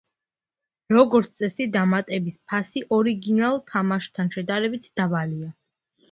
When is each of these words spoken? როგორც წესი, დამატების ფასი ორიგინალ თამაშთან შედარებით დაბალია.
როგორც 0.93 1.27
წესი, 1.41 1.67
დამატების 1.75 2.39
ფასი 2.53 2.81
ორიგინალ 2.97 3.59
თამაშთან 3.73 4.33
შედარებით 4.37 4.89
დაბალია. 5.01 5.51